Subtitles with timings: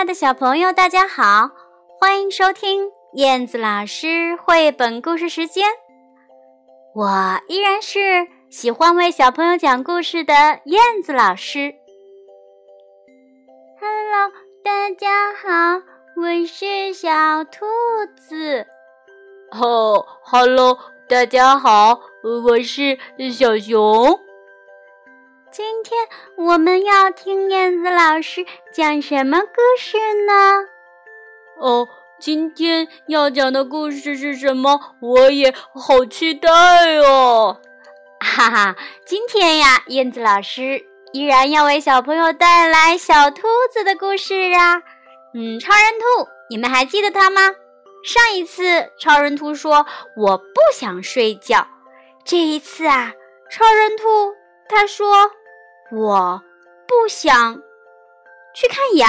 [0.00, 1.50] 亲爱的小朋友，大家好，
[2.00, 5.66] 欢迎收听燕子老师绘本故事时间。
[6.94, 10.32] 我依然是喜欢为小朋友讲故事的
[10.64, 11.74] 燕子老师。
[13.78, 14.32] Hello，
[14.64, 15.82] 大家好，
[16.16, 17.66] 我是小兔
[18.16, 18.66] 子。
[19.52, 20.78] 哦，Hello，
[21.10, 22.00] 大家好，
[22.46, 22.98] 我是
[23.30, 24.18] 小熊。
[25.52, 30.68] 今天我们要听燕子老师讲什么故事呢？
[31.58, 31.88] 哦，
[32.20, 34.94] 今天要讲的故事是什么？
[35.00, 36.48] 我也好期待
[36.98, 37.60] 哦！
[38.20, 44.80] 哈哈，今天呀，燕子老师依然要为小朋友带来小兔子的故事啊。
[45.34, 47.50] 嗯，超人兔，你们还记得它吗？
[48.04, 49.84] 上一次超人兔说
[50.16, 51.66] 我不想睡觉，
[52.24, 53.12] 这一次啊，
[53.50, 54.04] 超人兔
[54.68, 55.32] 他说。
[55.92, 56.40] 我
[56.86, 57.56] 不想
[58.54, 59.08] 去看牙，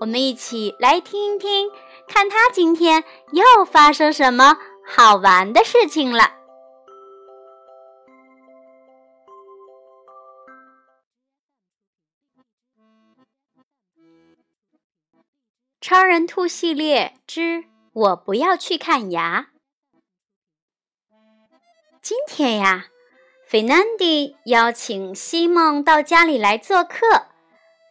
[0.00, 1.70] 我们一起来听一听，
[2.06, 6.36] 看他今天又发生什么好玩的事情了。
[15.80, 19.48] 超人兔系列之我不要去看牙，
[22.02, 22.91] 今天呀。
[23.52, 27.26] 费南迪邀请西蒙到家里来做客。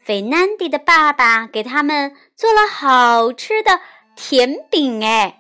[0.04, 3.80] 费南迪的爸爸给他们做了好吃的
[4.16, 5.06] 甜饼。
[5.06, 5.40] 哎，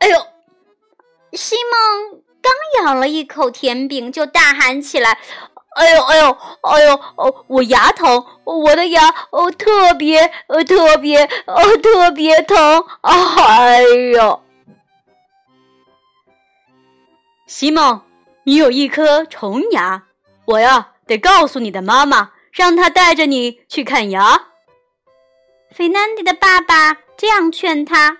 [0.00, 0.18] 哎呦！
[1.32, 2.52] 西蒙刚
[2.84, 5.18] 咬了一口甜饼，就大喊起来
[5.74, 6.94] ：“哎呦，哎呦，哎呦！
[7.16, 12.84] 哦，我牙疼，我的牙哦特别呃特别哦特别疼！
[13.00, 14.42] 哎呦！”
[17.48, 18.02] 西蒙，
[18.44, 20.04] 你有一颗虫牙，
[20.44, 24.48] 我呀得告诉你的妈妈，让她带着你去看牙。
[25.70, 28.18] 费南迪的爸爸这样劝他：“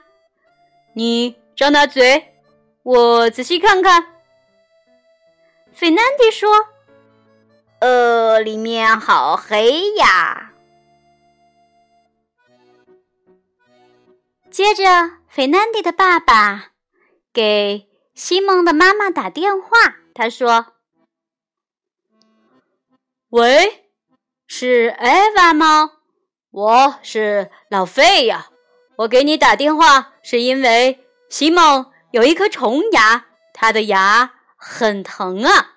[0.97, 2.35] 你张大嘴，
[2.83, 4.15] 我仔细看看。”
[5.75, 6.49] 费南迪说
[7.81, 10.53] ：“呃，里面好黑呀。”
[14.51, 16.71] 接着，费南迪的爸爸
[17.31, 17.88] 给。
[18.19, 19.69] 西蒙的妈妈打电话，
[20.13, 20.73] 她说
[23.31, 23.93] ：“喂，
[24.45, 25.93] 是艾娃吗？
[26.51, 28.51] 我是老费呀。
[28.97, 35.77] 我给你打电话是因为西蒙有一颗虫牙，他的牙很疼啊。”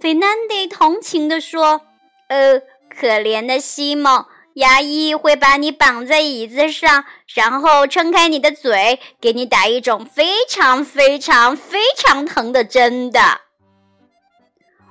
[0.00, 1.82] 费南迪同情地说
[2.28, 4.24] ：“呃，可怜的西蒙。”
[4.58, 13.20] 牙医会把你绑在椅子上，然后撑开你的嘴，给你打一种非常非常非常疼的针的。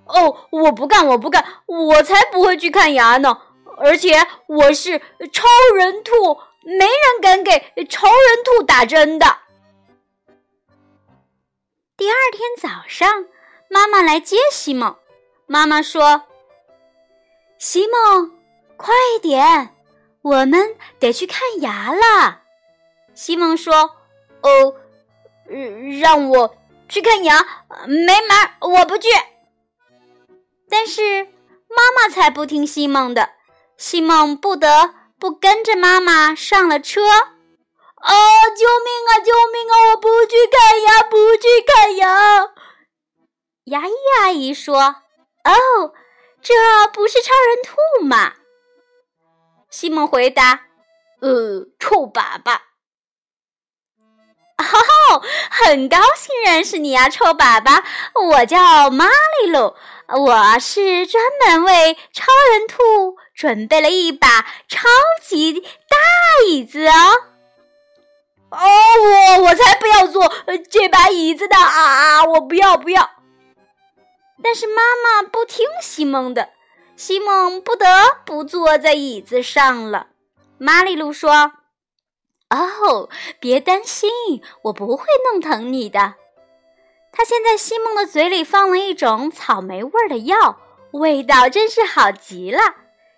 [0.05, 3.41] 哦，我不干，我不干，我才不会去看牙呢！
[3.77, 4.99] 而且我是
[5.33, 5.45] 超
[5.75, 7.51] 人兔，没人敢给
[7.89, 9.39] 超人兔打针的。
[11.97, 13.25] 第二天早上，
[13.69, 14.95] 妈妈来接西蒙，
[15.45, 16.23] 妈妈说
[17.59, 18.31] ：“西蒙。”
[18.77, 19.75] 快点，
[20.21, 22.41] 我们得去看牙了。
[23.15, 23.97] 西蒙说
[24.41, 24.75] ：“哦，
[25.99, 26.55] 让我
[26.87, 27.39] 去看牙，
[27.87, 29.09] 没门，我不去。”
[30.69, 31.25] 但是
[31.69, 33.31] 妈妈才不听西蒙的，
[33.77, 37.01] 西蒙不得不跟着妈妈上了车。
[37.99, 38.13] 啊！
[38.55, 39.19] 救命啊！
[39.19, 39.75] 救命啊！
[39.89, 42.51] 我不去看牙，不去看牙。
[43.65, 44.79] 牙医阿姨说
[45.43, 45.93] ：“哦，
[46.41, 46.53] 这
[46.93, 48.33] 不是超人兔吗？”
[49.77, 50.61] 西蒙回答
[51.21, 52.57] ：“呃，臭粑粑。”
[54.57, 55.21] 哦，
[55.51, 57.83] 很高兴认识你啊，臭粑粑。
[58.27, 59.75] 我叫玛丽露，
[60.07, 64.87] 我是专门为超人兔准备了一把超
[65.23, 65.67] 级大
[66.47, 66.93] 椅子哦。
[68.49, 70.33] 哦，我我才不要坐
[70.71, 72.23] 这把椅子的啊！
[72.23, 73.11] 我不要不要。
[74.43, 76.49] 但是妈妈不听西蒙的。
[76.97, 77.85] 西蒙不得
[78.25, 80.07] 不坐在椅子上了。
[80.57, 81.53] 玛丽露说
[82.49, 83.07] ：“哦，
[83.39, 84.09] 别担心，
[84.63, 86.15] 我不会弄疼你的。”
[87.13, 90.59] 他先在西蒙的嘴里放了一种草莓味的药，
[90.91, 92.59] 味道真是好极了。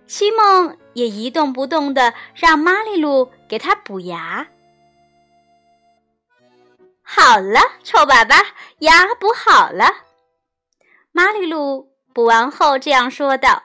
[0.07, 4.47] 西蒙也一动不动的让玛丽露给他补牙。
[7.01, 8.45] 好了，臭粑粑，
[8.79, 9.85] 牙补好了。
[11.13, 13.63] 玛丽露补完后这样说道。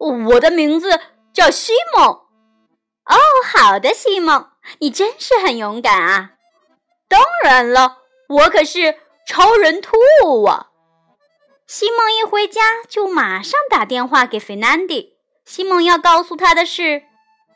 [0.00, 1.00] 我的名字
[1.32, 2.04] 叫西蒙。
[2.06, 3.16] 哦，
[3.52, 6.32] 好的，西蒙，你真是很勇敢啊！
[7.08, 7.98] 当然了，
[8.28, 10.68] 我可是超人兔啊！
[11.66, 15.16] 西蒙一回家就马上打电话给费南迪。
[15.44, 17.02] 西蒙要告诉他的是：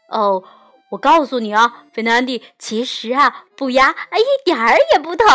[0.09, 0.43] 哦，
[0.91, 5.29] 我告诉你啊，费南迪，其实啊，补牙一点儿也不疼。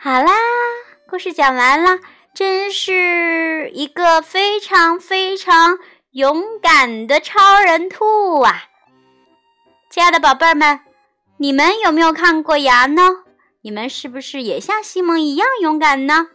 [0.00, 0.32] 好啦，
[1.10, 2.00] 故事讲完了，
[2.34, 5.78] 真是一个非常非常
[6.10, 8.64] 勇敢的超人兔啊！
[9.88, 10.80] 亲爱的宝贝儿们，
[11.38, 13.24] 你们有没有看过牙呢？
[13.62, 16.28] 你们是不是也像西蒙一样勇敢呢？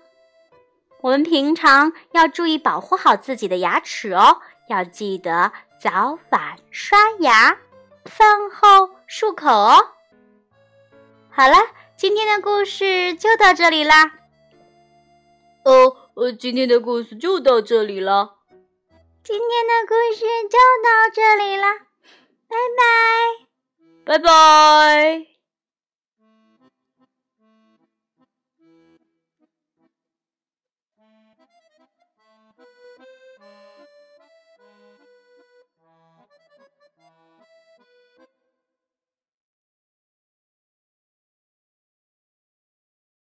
[1.02, 7.60] 我们平常要注意保护好自己的牙齿哦，要记得早晚刷牙，
[8.06, 9.90] 饭后漱口哦。
[11.30, 11.58] 好了，
[11.96, 14.14] 今天的故事就到这里啦。
[15.65, 18.36] 哦，呃，今天的故事就到这里了。
[19.24, 21.65] 今天的故事就到这里了，
[22.50, 22.57] 拜
[24.06, 25.32] 拜，拜拜。